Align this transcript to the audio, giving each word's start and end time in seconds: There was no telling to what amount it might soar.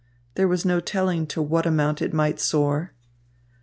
There 0.33 0.47
was 0.47 0.65
no 0.65 0.79
telling 0.79 1.27
to 1.27 1.43
what 1.43 1.67
amount 1.67 2.01
it 2.01 2.11
might 2.11 2.39
soar. 2.39 2.95